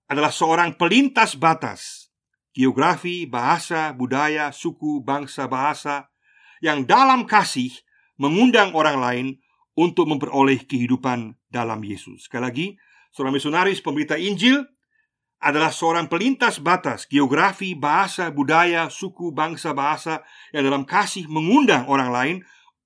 adalah 0.08 0.32
seorang 0.32 0.80
pelintas 0.80 1.36
batas 1.36 2.10
geografi, 2.50 3.26
bahasa, 3.30 3.94
budaya, 3.94 4.50
suku, 4.50 5.02
bangsa, 5.04 5.46
bahasa 5.46 6.10
yang 6.60 6.84
dalam 6.84 7.24
kasih 7.24 7.70
mengundang 8.20 8.76
orang 8.76 9.00
lain 9.00 9.26
untuk 9.72 10.04
memperoleh 10.04 10.60
kehidupan 10.68 11.40
dalam 11.48 11.80
Yesus. 11.80 12.28
Sekali 12.28 12.42
lagi, 12.44 12.66
seorang 13.16 13.32
misionaris 13.32 13.80
pemberita 13.80 14.20
Injil 14.20 14.60
adalah 15.40 15.72
seorang 15.72 16.04
pelintas 16.04 16.60
batas 16.60 17.08
geografi, 17.08 17.72
bahasa, 17.72 18.28
budaya, 18.28 18.92
suku, 18.92 19.32
bangsa, 19.32 19.72
bahasa 19.72 20.20
yang 20.52 20.68
dalam 20.68 20.84
kasih 20.84 21.24
mengundang 21.32 21.88
orang 21.88 22.10
lain 22.12 22.36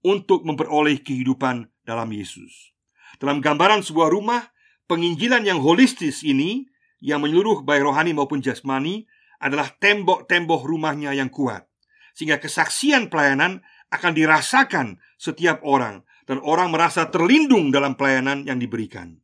untuk 0.07 0.47
memperoleh 0.47 1.03
kehidupan 1.03 1.67
dalam 1.83 2.09
Yesus. 2.15 2.71
Dalam 3.19 3.43
gambaran 3.43 3.83
sebuah 3.83 4.15
rumah, 4.15 4.55
penginjilan 4.87 5.43
yang 5.43 5.59
holistis 5.59 6.23
ini 6.23 6.71
yang 7.03 7.19
menyeluruh 7.19 7.67
baik 7.67 7.83
rohani 7.83 8.15
maupun 8.15 8.39
jasmani 8.39 9.03
adalah 9.43 9.75
tembok-tembok 9.83 10.63
rumahnya 10.63 11.11
yang 11.11 11.29
kuat. 11.29 11.67
Sehingga 12.15 12.39
kesaksian 12.39 13.11
pelayanan 13.11 13.67
akan 13.95 14.13
dirasakan 14.13 14.99
setiap 15.17 15.63
orang 15.63 16.03
dan 16.25 16.41
orang 16.43 16.73
merasa 16.73 17.07
terlindung 17.09 17.71
dalam 17.71 17.95
pelayanan 17.95 18.45
yang 18.49 18.59
diberikan. 18.59 19.21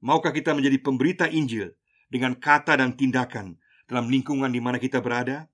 Maukah 0.00 0.32
kita 0.32 0.56
menjadi 0.56 0.80
pemberita 0.80 1.28
Injil 1.28 1.76
dengan 2.08 2.34
kata 2.34 2.80
dan 2.80 2.96
tindakan 2.96 3.60
dalam 3.84 4.08
lingkungan 4.08 4.48
di 4.48 4.58
mana 4.58 4.80
kita 4.80 4.98
berada? 5.04 5.46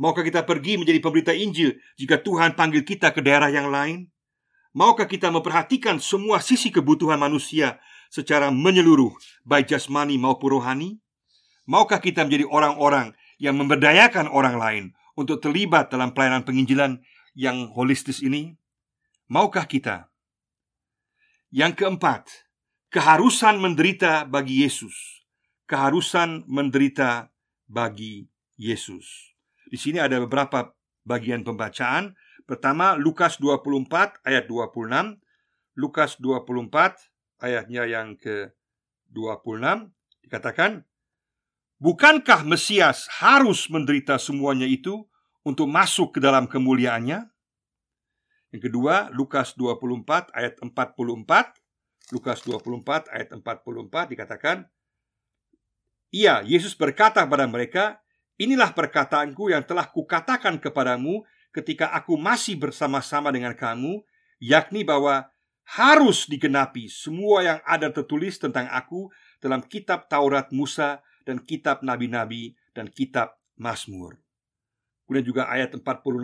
Maukah 0.00 0.24
kita 0.24 0.46
pergi 0.46 0.80
menjadi 0.80 1.02
pemberita 1.02 1.32
Injil 1.34 1.76
jika 1.98 2.22
Tuhan 2.22 2.56
panggil 2.56 2.86
kita 2.86 3.12
ke 3.12 3.20
daerah 3.20 3.52
yang 3.52 3.68
lain? 3.68 4.08
Maukah 4.70 5.10
kita 5.10 5.28
memperhatikan 5.34 5.98
semua 5.98 6.38
sisi 6.38 6.70
kebutuhan 6.70 7.18
manusia 7.18 7.82
secara 8.06 8.54
menyeluruh, 8.54 9.10
baik 9.42 9.74
jasmani 9.74 10.14
maupun 10.14 10.56
rohani? 10.56 11.02
Maukah 11.66 11.98
kita 11.98 12.22
menjadi 12.22 12.46
orang-orang 12.46 13.12
yang 13.42 13.58
memberdayakan 13.58 14.30
orang 14.30 14.56
lain 14.56 14.84
untuk 15.18 15.42
terlibat 15.42 15.90
dalam 15.90 16.14
pelayanan 16.14 16.46
penginjilan 16.46 17.02
yang 17.34 17.70
holistis 17.74 18.22
ini? 18.22 18.56
Maukah 19.30 19.66
kita? 19.66 20.10
Yang 21.50 21.82
keempat, 21.82 22.26
keharusan 22.94 23.58
menderita 23.58 24.26
bagi 24.26 24.62
Yesus. 24.62 25.26
Keharusan 25.66 26.46
menderita 26.46 27.30
bagi 27.66 28.26
Yesus. 28.58 29.34
Di 29.70 29.78
sini 29.78 30.02
ada 30.02 30.18
beberapa 30.22 30.74
bagian 31.06 31.42
pembacaan. 31.42 32.14
Pertama, 32.46 32.98
Lukas 32.98 33.38
24 33.38 34.22
ayat 34.26 34.50
26. 34.50 35.18
Lukas 35.78 36.18
24 36.18 37.42
ayatnya 37.42 37.82
yang 37.86 38.18
ke-26 38.18 39.90
dikatakan, 40.26 40.86
Bukankah 41.80 42.44
Mesias 42.44 43.08
harus 43.24 43.66
menderita 43.72 44.20
semuanya 44.20 44.68
itu 44.68 45.09
untuk 45.46 45.66
masuk 45.68 46.16
ke 46.16 46.18
dalam 46.20 46.46
kemuliaannya? 46.50 47.28
Yang 48.50 48.62
kedua, 48.66 49.08
Lukas 49.14 49.54
24 49.54 50.34
ayat 50.34 50.58
44. 50.58 52.10
Lukas 52.10 52.42
24 52.42 53.06
ayat 53.14 53.28
44 53.30 54.12
dikatakan, 54.12 54.66
Iya, 56.10 56.42
Yesus 56.42 56.74
berkata 56.74 57.22
kepada 57.22 57.46
mereka, 57.46 58.02
Inilah 58.40 58.72
perkataanku 58.72 59.52
yang 59.52 59.68
telah 59.68 59.84
kukatakan 59.92 60.56
kepadamu 60.64 61.28
ketika 61.52 61.92
aku 61.92 62.16
masih 62.16 62.56
bersama-sama 62.56 63.28
dengan 63.28 63.52
kamu, 63.52 64.00
yakni 64.40 64.80
bahwa 64.80 65.28
harus 65.76 66.24
digenapi 66.24 66.88
semua 66.88 67.44
yang 67.44 67.58
ada 67.68 67.92
tertulis 67.92 68.40
tentang 68.40 68.64
aku 68.72 69.12
dalam 69.44 69.60
kitab 69.60 70.08
Taurat 70.08 70.48
Musa 70.56 71.04
dan 71.28 71.44
kitab 71.44 71.84
nabi-nabi 71.84 72.56
dan 72.72 72.88
kitab 72.88 73.36
Mazmur. 73.60 74.16
Kemudian 75.10 75.26
juga 75.26 75.50
ayat 75.50 75.74
46 75.74 76.22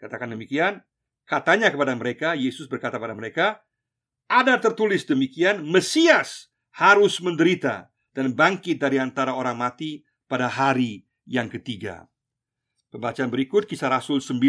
Katakan 0.00 0.32
demikian 0.32 0.80
Katanya 1.28 1.68
kepada 1.68 1.92
mereka 1.92 2.32
Yesus 2.32 2.64
berkata 2.64 2.96
kepada 2.96 3.12
mereka 3.12 3.60
Ada 4.24 4.56
tertulis 4.56 5.04
demikian 5.04 5.60
Mesias 5.60 6.48
harus 6.72 7.20
menderita 7.20 7.92
Dan 8.16 8.32
bangkit 8.32 8.80
dari 8.80 8.96
antara 8.96 9.36
orang 9.36 9.60
mati 9.60 10.00
Pada 10.24 10.48
hari 10.48 11.04
yang 11.28 11.52
ketiga. 11.52 12.08
Pembacaan 12.88 13.28
berikut 13.28 13.68
Kisah 13.68 13.92
Rasul 13.92 14.24
9 14.24 14.40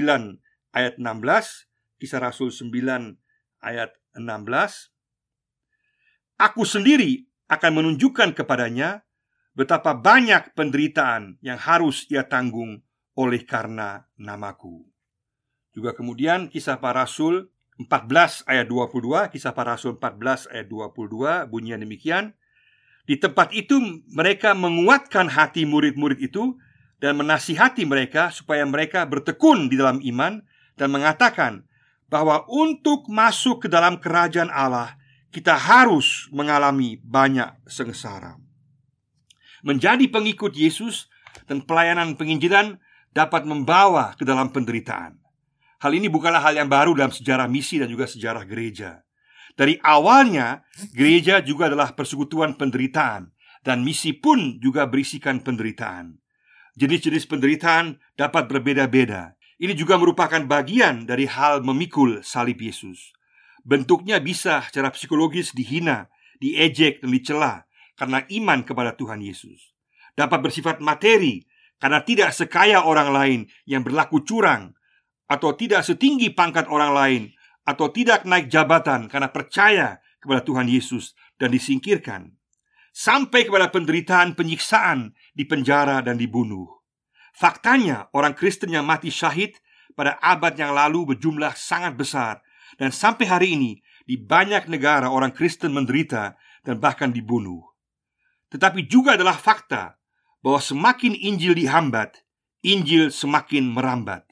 ayat 0.71 0.95
16 0.95 1.03
Kisah 1.99 2.23
Rasul 2.23 2.55
9 2.55 2.71
ayat 3.67 3.91
16 4.15 4.95
Aku 6.39 6.63
sendiri 6.63 7.27
akan 7.51 7.83
menunjukkan 7.83 8.31
kepadanya 8.31 9.06
betapa 9.57 9.97
banyak 9.97 10.53
penderitaan 10.53 11.41
yang 11.41 11.57
harus 11.57 12.05
ia 12.13 12.21
tanggung 12.29 12.85
oleh 13.17 13.41
karena 13.41 14.05
namaku. 14.13 14.85
Juga 15.73 15.97
kemudian 15.97 16.45
kisah 16.45 16.77
para 16.77 17.09
rasul 17.09 17.49
14 17.81 18.45
ayat 18.45 18.69
22, 18.69 19.33
kisah 19.33 19.57
para 19.57 19.73
rasul 19.73 19.97
14 19.97 20.53
ayat 20.53 20.69
22 20.69 21.49
bunyinya 21.49 21.81
demikian. 21.81 22.37
Di 23.09 23.17
tempat 23.17 23.49
itu 23.57 23.81
mereka 24.13 24.53
menguatkan 24.53 25.25
hati 25.25 25.65
murid-murid 25.65 26.21
itu 26.21 26.53
dan 27.01 27.17
menasihati 27.17 27.81
mereka 27.89 28.29
supaya 28.29 28.61
mereka 28.61 29.09
bertekun 29.09 29.73
di 29.73 29.77
dalam 29.77 29.97
iman 30.05 30.45
dan 30.77 30.93
mengatakan 30.93 31.65
bahwa 32.13 32.45
untuk 32.45 33.09
masuk 33.09 33.65
ke 33.65 33.67
dalam 33.71 33.97
kerajaan 33.97 34.53
Allah 34.53 34.97
kita 35.33 35.55
harus 35.57 36.29
mengalami 36.33 36.99
banyak 37.01 37.53
sengsara 37.69 38.46
menjadi 39.67 40.07
pengikut 40.07 40.55
Yesus 40.55 41.11
dan 41.51 41.59
pelayanan 41.67 42.15
penginjilan 42.15 42.79
dapat 43.11 43.43
membawa 43.43 44.15
ke 44.15 44.23
dalam 44.23 44.55
penderitaan. 44.55 45.19
Hal 45.83 45.91
ini 45.91 46.07
bukanlah 46.07 46.39
hal 46.39 46.55
yang 46.55 46.71
baru 46.71 46.95
dalam 46.95 47.11
sejarah 47.11 47.51
misi 47.51 47.75
dan 47.75 47.91
juga 47.91 48.07
sejarah 48.07 48.47
gereja. 48.47 49.03
Dari 49.59 49.75
awalnya, 49.83 50.63
gereja 50.95 51.43
juga 51.43 51.67
adalah 51.67 51.91
persekutuan 51.91 52.55
penderitaan 52.55 53.27
dan 53.67 53.83
misi 53.83 54.15
pun 54.15 54.55
juga 54.63 54.87
berisikan 54.87 55.43
penderitaan. 55.43 56.15
Jenis-jenis 56.79 57.27
penderitaan 57.27 57.99
dapat 58.15 58.47
berbeda-beda. 58.47 59.35
Ini 59.57 59.73
juga 59.73 59.97
merupakan 59.99 60.39
bagian 60.45 61.09
dari 61.09 61.27
hal 61.27 61.65
memikul 61.65 62.21
salib 62.21 62.61
Yesus. 62.61 63.11
Bentuknya 63.65 64.21
bisa 64.21 64.63
secara 64.63 64.93
psikologis 64.93 65.51
dihina, 65.51 66.07
diejek 66.37 67.01
dan 67.01 67.09
dicela, 67.11 67.66
karena 67.97 68.23
iman 68.29 68.61
kepada 68.63 68.93
Tuhan 68.93 69.19
Yesus. 69.19 69.73
dapat 70.17 70.49
bersifat 70.49 70.81
materi 70.81 71.45
karena 71.77 72.01
tidak 72.01 72.33
sekaya 72.33 72.81
orang 72.81 73.13
lain 73.13 73.39
yang 73.69 73.85
berlaku 73.85 74.25
curang 74.25 74.73
atau 75.29 75.53
tidak 75.53 75.85
setinggi 75.85 76.33
pangkat 76.33 76.65
orang 76.73 76.91
lain 76.95 77.23
atau 77.67 77.93
tidak 77.93 78.25
naik 78.25 78.49
jabatan 78.49 79.05
karena 79.11 79.29
percaya 79.29 80.01
kepada 80.17 80.41
Tuhan 80.41 80.65
Yesus 80.65 81.13
dan 81.37 81.53
disingkirkan 81.53 82.33
sampai 82.97 83.45
kepada 83.45 83.69
penderitaan 83.69 84.33
penyiksaan 84.33 85.13
di 85.37 85.45
penjara 85.45 86.01
dan 86.01 86.17
dibunuh. 86.17 86.65
Faktanya, 87.37 88.09
orang 88.17 88.33
Kristen 88.33 88.73
yang 88.73 88.89
mati 88.89 89.13
syahid 89.13 89.53
pada 89.93 90.17
abad 90.17 90.57
yang 90.57 90.73
lalu 90.73 91.13
berjumlah 91.13 91.53
sangat 91.53 91.93
besar 91.93 92.41
dan 92.81 92.89
sampai 92.89 93.29
hari 93.29 93.53
ini 93.53 93.77
di 94.07 94.17
banyak 94.17 94.65
negara 94.71 95.11
orang 95.11 95.29
Kristen 95.35 95.75
menderita 95.75 96.33
dan 96.65 96.79
bahkan 96.81 97.13
dibunuh. 97.13 97.66
Tetapi 98.47 98.87
juga 98.87 99.19
adalah 99.19 99.35
fakta 99.35 99.99
bahwa 100.39 100.63
semakin 100.63 101.13
Injil 101.17 101.57
dihambat, 101.57 102.23
Injil 102.63 103.11
semakin 103.11 103.67
merambat. 103.67 104.23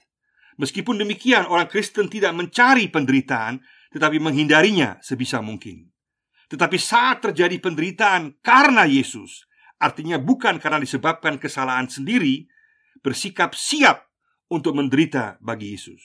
Meskipun 0.55 0.95
demikian, 0.95 1.43
orang 1.51 1.67
Kristen 1.67 2.07
tidak 2.07 2.31
mencari 2.31 2.87
penderitaan, 2.87 3.59
tetapi 3.91 4.23
menghindarinya 4.23 4.99
sebisa 5.03 5.43
mungkin. 5.43 5.91
Tetapi 6.47 6.77
saat 6.79 7.25
terjadi 7.25 7.59
penderitaan 7.59 8.39
karena 8.39 8.87
Yesus, 8.87 9.43
artinya 9.75 10.15
bukan 10.15 10.55
karena 10.61 10.79
disebabkan 10.79 11.35
kesalahan 11.35 11.91
sendiri, 11.91 12.47
bersikap 13.03 13.51
siap 13.51 14.07
untuk 14.47 14.77
menderita 14.77 15.35
bagi 15.43 15.75
Yesus. 15.75 16.01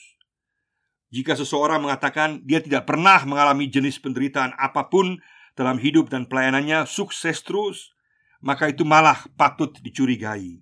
Jika 1.11 1.35
seseorang 1.35 1.83
mengatakan 1.83 2.43
dia 2.47 2.63
tidak 2.63 2.87
pernah 2.87 3.19
mengalami 3.27 3.67
jenis 3.67 3.99
penderitaan 3.99 4.55
apa 4.55 4.87
pun 4.87 5.19
dalam 5.59 5.75
hidup 5.75 6.07
dan 6.07 6.23
pelayanannya 6.27 6.87
sukses 6.87 7.43
terus, 7.43 7.91
maka 8.41 8.69
itu 8.69 8.81
malah 8.83 9.25
patut 9.37 9.73
dicurigai. 9.79 10.59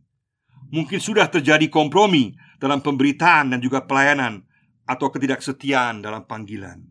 Mungkin 0.69 0.99
sudah 1.01 1.25
terjadi 1.31 1.65
kompromi 1.67 2.37
dalam 2.61 2.83
pemberitaan 2.83 3.55
dan 3.55 3.59
juga 3.59 3.87
pelayanan 3.87 4.45
atau 4.85 5.09
ketidaksetiaan 5.09 6.05
dalam 6.05 6.27
panggilan. 6.29 6.83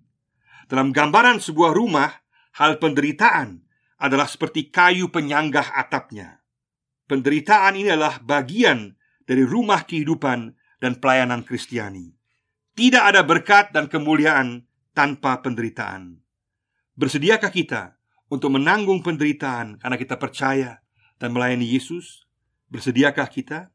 Dalam 0.68 0.92
gambaran 0.92 1.40
sebuah 1.40 1.73
rumah, 1.73 2.11
Hal 2.59 2.83
penderitaan 2.83 3.62
adalah 4.02 4.26
seperti 4.26 4.75
kayu 4.75 5.14
penyanggah 5.14 5.78
atapnya. 5.78 6.42
Penderitaan 7.07 7.78
ini 7.78 7.95
adalah 7.95 8.18
bagian 8.18 8.99
dari 9.23 9.47
rumah 9.47 9.87
kehidupan 9.87 10.59
dan 10.83 10.99
pelayanan 10.99 11.47
Kristiani. 11.47 12.18
Tidak 12.75 12.99
ada 12.99 13.23
berkat 13.23 13.71
dan 13.71 13.87
kemuliaan 13.87 14.66
tanpa 14.90 15.38
penderitaan. 15.38 16.18
Bersediakah 16.99 17.54
kita 17.54 17.98
untuk 18.28 18.54
menanggung 18.54 19.00
penderitaan 19.00 19.80
karena 19.80 19.97
kita 19.97 20.16
percaya 20.20 20.85
dan 21.16 21.32
melayani 21.32 21.64
Yesus? 21.64 22.28
Bersediakah 22.68 23.28
kita? 23.32 23.73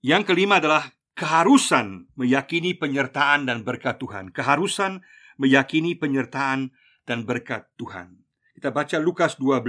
Yang 0.00 0.32
kelima 0.32 0.58
adalah 0.60 0.96
keharusan 1.16 2.08
meyakini 2.16 2.72
penyertaan 2.72 3.44
dan 3.44 3.64
berkat 3.64 4.00
Tuhan. 4.00 4.32
Keharusan 4.32 5.04
meyakini 5.36 5.92
penyertaan 5.96 6.72
dan 7.04 7.28
berkat 7.28 7.68
Tuhan. 7.76 8.24
Kita 8.56 8.72
baca 8.72 8.96
Lukas 8.96 9.36
12 9.36 9.60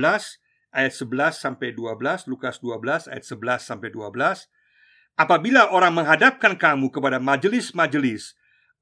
ayat 0.72 0.94
11 0.96 1.36
sampai 1.36 1.76
12, 1.76 2.32
Lukas 2.32 2.64
12 2.64 3.12
ayat 3.12 3.26
11 3.28 3.68
sampai 3.68 3.90
12. 3.92 4.48
Apabila 5.20 5.74
orang 5.76 5.92
menghadapkan 5.92 6.56
kamu 6.56 6.88
kepada 6.94 7.20
majelis-majelis 7.20 8.38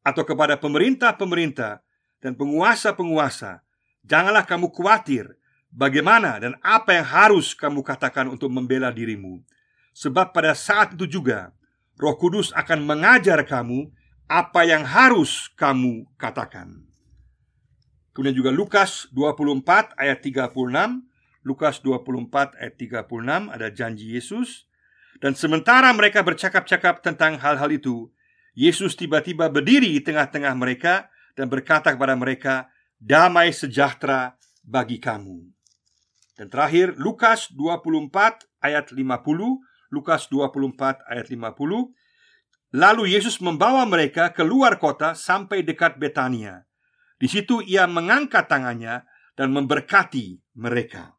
atau 0.05 0.21
kepada 0.21 0.61
pemerintah-pemerintah 0.61 1.81
dan 2.21 2.37
penguasa-penguasa, 2.37 3.64
janganlah 4.05 4.45
kamu 4.45 4.71
khawatir 4.71 5.35
bagaimana 5.73 6.39
dan 6.39 6.53
apa 6.63 6.95
yang 6.95 7.05
harus 7.05 7.51
kamu 7.51 7.83
katakan 7.83 8.31
untuk 8.31 8.47
membela 8.53 8.93
dirimu. 8.93 9.43
Sebab 9.95 10.31
pada 10.31 10.55
saat 10.55 10.95
itu 10.95 11.19
juga 11.19 11.51
Roh 11.99 12.15
Kudus 12.19 12.51
akan 12.55 12.83
mengajar 12.83 13.43
kamu 13.43 13.91
apa 14.27 14.65
yang 14.67 14.83
harus 14.83 15.51
kamu 15.55 16.07
katakan. 16.19 16.85
Kemudian 18.15 18.35
juga 18.35 18.51
Lukas 18.51 19.11
24 19.11 19.99
ayat 19.99 20.23
36 20.23 20.55
Lukas 21.43 21.83
24 21.83 22.57
ayat 22.57 22.75
36 22.79 23.51
ada 23.51 23.67
janji 23.69 24.15
Yesus 24.15 24.71
Dan 25.19 25.35
sementara 25.35 25.91
mereka 25.91 26.23
bercakap-cakap 26.23 27.03
tentang 27.03 27.35
hal-hal 27.43 27.67
itu 27.75 28.07
Yesus 28.55 28.95
tiba-tiba 28.95 29.51
berdiri 29.51 29.99
di 29.99 30.01
tengah-tengah 30.01 30.55
mereka 30.55 31.11
Dan 31.35 31.51
berkata 31.51 31.91
kepada 31.91 32.15
mereka 32.15 32.71
Damai 33.05 33.53
sejahtera 33.53 34.33
bagi 34.65 34.97
kamu. 34.97 35.45
Dan 36.41 36.49
terakhir 36.49 36.97
Lukas 36.97 37.53
24 37.53 38.09
ayat 38.65 38.89
50 38.89 39.93
Lukas 39.93 40.25
24 40.33 41.05
ayat 41.05 41.29
50 41.29 41.93
Lalu 42.73 43.03
Yesus 43.13 43.37
membawa 43.45 43.85
mereka 43.85 44.33
keluar 44.33 44.81
kota 44.81 45.13
sampai 45.13 45.61
dekat 45.61 46.01
Betania. 46.01 46.65
Di 47.21 47.29
situ 47.29 47.61
ia 47.61 47.85
mengangkat 47.85 48.49
tangannya 48.49 49.05
dan 49.37 49.53
memberkati 49.53 50.41
mereka. 50.57 51.13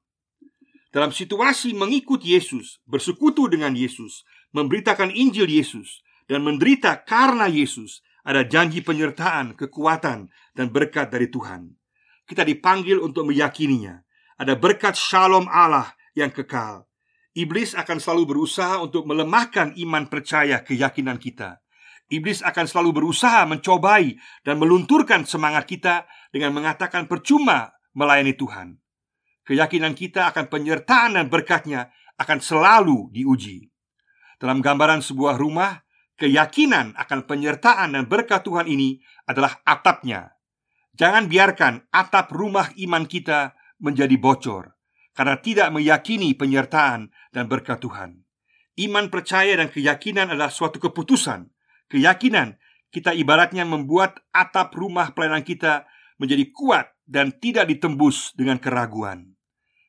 Dalam 0.90 1.14
situasi 1.14 1.70
mengikut 1.70 2.26
Yesus, 2.26 2.82
bersekutu 2.82 3.46
dengan 3.46 3.78
Yesus, 3.78 4.26
memberitakan 4.50 5.14
Injil 5.14 5.46
Yesus, 5.46 6.02
dan 6.26 6.42
menderita 6.42 7.06
karena 7.06 7.46
Yesus, 7.46 8.02
ada 8.26 8.42
janji 8.42 8.82
penyertaan, 8.82 9.54
kekuatan, 9.54 10.26
dan 10.58 10.66
berkat 10.74 11.14
dari 11.14 11.30
Tuhan. 11.30 11.70
Kita 12.26 12.42
dipanggil 12.42 12.98
untuk 12.98 13.30
meyakininya. 13.30 14.02
Ada 14.42 14.58
berkat 14.58 14.98
shalom 14.98 15.46
Allah 15.46 15.94
yang 16.18 16.34
kekal. 16.34 16.90
Iblis 17.38 17.78
akan 17.78 18.02
selalu 18.02 18.34
berusaha 18.34 18.82
untuk 18.82 19.06
melemahkan 19.06 19.78
iman 19.78 20.10
percaya 20.10 20.58
keyakinan 20.66 21.22
kita. 21.22 21.62
Iblis 22.10 22.42
akan 22.42 22.66
selalu 22.66 23.02
berusaha 23.02 23.46
mencobai 23.46 24.18
dan 24.42 24.58
melunturkan 24.58 25.22
semangat 25.22 25.70
kita 25.70 26.10
dengan 26.34 26.50
mengatakan 26.50 27.06
percuma 27.06 27.70
melayani 27.94 28.34
Tuhan. 28.34 28.74
Keyakinan 29.46 29.94
kita 29.94 30.26
akan 30.34 30.50
penyertaan 30.50 31.14
dan 31.14 31.30
berkatnya 31.30 31.94
akan 32.18 32.42
selalu 32.42 33.14
diuji. 33.14 33.70
Dalam 34.42 34.58
gambaran 34.58 35.00
sebuah 35.00 35.38
rumah, 35.38 35.85
keyakinan 36.16 36.96
akan 36.96 37.28
penyertaan 37.28 37.96
dan 37.96 38.04
berkat 38.08 38.44
Tuhan 38.44 38.66
ini 38.68 39.00
adalah 39.28 39.60
atapnya. 39.62 40.36
Jangan 40.96 41.28
biarkan 41.28 41.92
atap 41.92 42.32
rumah 42.32 42.72
iman 42.80 43.04
kita 43.04 43.52
menjadi 43.80 44.16
bocor 44.16 44.72
karena 45.12 45.36
tidak 45.40 45.68
meyakini 45.72 46.32
penyertaan 46.32 47.12
dan 47.32 47.44
berkat 47.48 47.80
Tuhan. 47.84 48.24
Iman 48.76 49.08
percaya 49.08 49.56
dan 49.56 49.72
keyakinan 49.72 50.32
adalah 50.32 50.52
suatu 50.52 50.76
keputusan 50.80 51.48
keyakinan 51.88 52.58
kita 52.90 53.12
ibaratnya 53.12 53.68
membuat 53.68 54.24
atap 54.32 54.72
rumah 54.72 55.12
pelayanan 55.12 55.44
kita 55.44 55.84
menjadi 56.16 56.48
kuat 56.52 56.86
dan 57.04 57.34
tidak 57.36 57.68
ditembus 57.68 58.32
dengan 58.32 58.56
keraguan. 58.56 59.36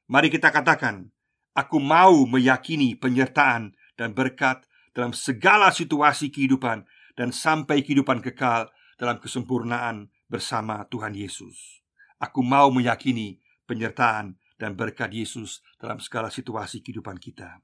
Mari 0.07 0.27
kita 0.31 0.51
katakan, 0.51 1.07
aku 1.55 1.79
mau 1.79 2.27
meyakini 2.27 2.95
penyertaan 2.99 3.75
dan 3.95 4.11
berkat 4.11 4.63
dalam 4.97 5.13
segala 5.13 5.69
situasi 5.69 6.33
kehidupan 6.33 6.81
dan 7.13 7.29
sampai 7.29 7.85
kehidupan 7.85 8.17
kekal 8.25 8.73
dalam 8.97 9.21
kesempurnaan 9.21 10.09
bersama 10.25 10.89
Tuhan 10.89 11.13
Yesus. 11.13 11.85
Aku 12.17 12.41
mau 12.41 12.73
meyakini 12.73 13.37
penyertaan 13.69 14.41
dan 14.57 14.73
berkat 14.73 15.13
Yesus 15.13 15.61
dalam 15.77 16.01
segala 16.01 16.33
situasi 16.33 16.81
kehidupan 16.81 17.21
kita. 17.21 17.61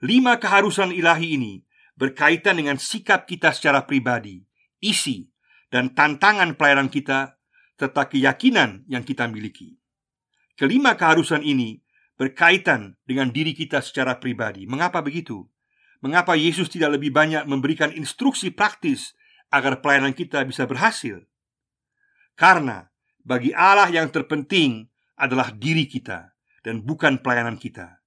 Lima 0.00 0.40
keharusan 0.40 0.96
ilahi 0.96 1.36
ini 1.36 1.54
berkaitan 2.00 2.56
dengan 2.56 2.80
sikap 2.80 3.28
kita 3.28 3.52
secara 3.52 3.84
pribadi, 3.84 4.40
isi, 4.80 5.28
dan 5.68 5.92
tantangan 5.92 6.56
pelayanan 6.56 6.88
kita, 6.88 7.36
serta 7.76 8.08
keyakinan 8.08 8.88
yang 8.88 9.04
kita 9.04 9.28
miliki. 9.28 9.76
Kelima 10.56 10.96
keharusan 10.96 11.44
ini 11.44 11.84
berkaitan 12.16 12.96
dengan 13.04 13.28
diri 13.28 13.52
kita 13.52 13.84
secara 13.84 14.16
pribadi. 14.16 14.64
Mengapa 14.64 15.04
begitu? 15.04 15.48
Mengapa 16.00 16.32
Yesus 16.32 16.72
tidak 16.72 16.96
lebih 16.96 17.12
banyak 17.12 17.44
memberikan 17.44 17.92
instruksi 17.92 18.48
praktis 18.48 19.12
agar 19.52 19.84
pelayanan 19.84 20.16
kita 20.16 20.40
bisa 20.48 20.64
berhasil? 20.64 21.20
Karena 22.40 22.88
bagi 23.20 23.52
Allah 23.52 23.92
yang 23.92 24.08
terpenting 24.08 24.88
adalah 25.20 25.52
diri 25.52 25.84
kita 25.84 26.32
dan 26.64 26.80
bukan 26.80 27.20
pelayanan 27.20 27.60
kita. 27.60 28.00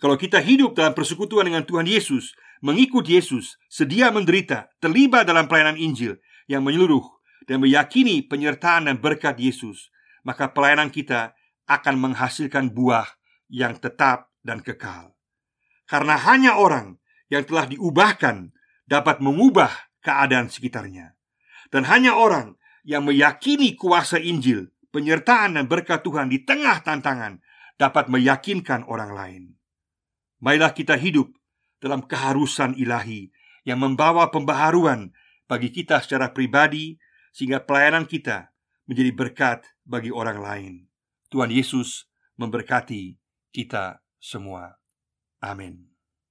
Kalau 0.00 0.16
kita 0.16 0.40
hidup 0.40 0.72
dalam 0.72 0.96
persekutuan 0.96 1.44
dengan 1.44 1.68
Tuhan 1.68 1.84
Yesus, 1.84 2.32
mengikut 2.64 3.04
Yesus, 3.04 3.60
sedia 3.68 4.08
menderita, 4.08 4.72
terlibat 4.80 5.28
dalam 5.28 5.44
pelayanan 5.44 5.76
Injil 5.76 6.16
yang 6.48 6.64
menyeluruh 6.64 7.04
dan 7.44 7.60
meyakini 7.60 8.24
penyertaan 8.24 8.88
dan 8.88 8.96
berkat 8.96 9.36
Yesus, 9.36 9.92
maka 10.24 10.48
pelayanan 10.48 10.88
kita 10.88 11.36
akan 11.68 12.00
menghasilkan 12.00 12.72
buah 12.72 13.04
yang 13.52 13.76
tetap 13.76 14.32
dan 14.40 14.64
kekal. 14.64 15.12
Karena 15.84 16.16
hanya 16.16 16.56
orang 16.56 16.96
yang 17.34 17.42
telah 17.42 17.66
diubahkan 17.66 18.54
dapat 18.86 19.18
mengubah 19.18 19.74
keadaan 20.06 20.46
sekitarnya. 20.46 21.18
Dan 21.74 21.90
hanya 21.90 22.14
orang 22.14 22.54
yang 22.86 23.02
meyakini 23.02 23.74
kuasa 23.74 24.22
Injil, 24.22 24.70
penyertaan 24.94 25.58
dan 25.58 25.66
berkat 25.66 26.06
Tuhan 26.06 26.30
di 26.30 26.46
tengah 26.46 26.78
tantangan 26.86 27.42
dapat 27.74 28.06
meyakinkan 28.06 28.86
orang 28.86 29.10
lain. 29.10 29.42
Marilah 30.38 30.70
kita 30.70 30.94
hidup 30.94 31.34
dalam 31.82 32.06
keharusan 32.06 32.78
ilahi 32.78 33.34
yang 33.66 33.82
membawa 33.82 34.30
pembaharuan 34.30 35.10
bagi 35.50 35.74
kita 35.74 35.98
secara 36.04 36.30
pribadi 36.30 37.00
sehingga 37.34 37.64
pelayanan 37.64 38.06
kita 38.06 38.54
menjadi 38.86 39.10
berkat 39.10 39.60
bagi 39.82 40.14
orang 40.14 40.38
lain. 40.38 40.72
Tuhan 41.32 41.50
Yesus 41.50 42.06
memberkati 42.38 43.18
kita 43.50 44.04
semua. 44.20 44.78
Amin. 45.42 45.93